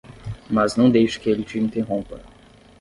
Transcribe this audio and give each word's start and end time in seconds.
Mas 0.49 0.75
não 0.75 0.89
deixe 0.89 1.19
que 1.19 1.29
ele 1.29 1.43
te 1.43 1.59
interrompa. 1.59 2.19